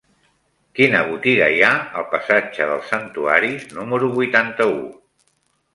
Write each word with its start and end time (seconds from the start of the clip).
Quina 0.79 1.01
botiga 1.09 1.49
hi 1.57 1.61
ha 1.67 1.69
al 2.01 2.07
passatge 2.15 2.69
dels 2.73 2.91
Santuaris 2.95 3.69
número 3.79 4.13
vuitanta-u? 4.19 4.79